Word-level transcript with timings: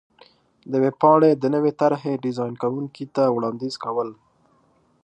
-د 0.69 0.73
ویبپاڼې 0.83 1.31
د 1.35 1.43
نوې 1.55 1.71
طر 1.81 1.91
حې 2.01 2.13
ډېزان 2.23 2.51
کوونکي 2.61 3.05
ته 3.15 3.23
وړاندیز 3.35 3.75
کو 3.83 3.91
ل 4.07 4.09